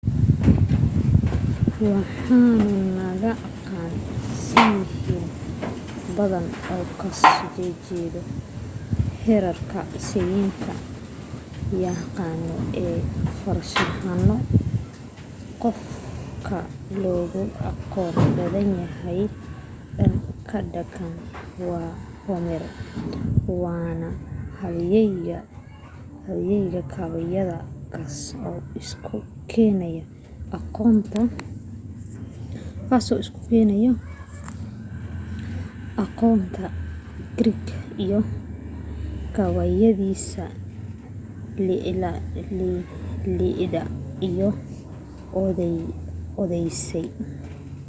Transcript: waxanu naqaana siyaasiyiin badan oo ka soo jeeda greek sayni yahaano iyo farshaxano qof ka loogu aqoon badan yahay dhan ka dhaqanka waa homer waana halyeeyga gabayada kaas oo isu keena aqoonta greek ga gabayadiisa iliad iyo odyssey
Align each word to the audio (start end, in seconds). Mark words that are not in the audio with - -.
waxanu 1.87 2.67
naqaana 2.99 4.07
siyaasiyiin 4.47 5.29
badan 6.17 6.45
oo 6.75 6.85
ka 7.01 7.07
soo 7.21 7.47
jeeda 7.57 8.21
greek 9.23 9.91
sayni 10.09 10.43
yahaano 11.83 12.55
iyo 12.81 12.93
farshaxano 13.41 14.35
qof 15.61 15.79
ka 16.47 16.59
loogu 17.03 17.41
aqoon 17.69 18.15
badan 18.39 18.69
yahay 18.81 19.21
dhan 19.97 20.13
ka 20.49 20.59
dhaqanka 20.73 21.35
waa 21.69 21.89
homer 22.27 22.63
waana 23.63 24.07
halyeeyga 24.61 26.79
gabayada 26.95 27.57
kaas 27.93 28.17
oo 28.49 28.59
isu 28.79 28.97
keena 29.51 29.87
aqoonta 36.03 36.61
greek 37.37 37.63
ga 37.97 38.19
gabayadiisa 39.37 40.43
iliad 41.57 43.85
iyo 44.27 44.49
odyssey 46.41 47.07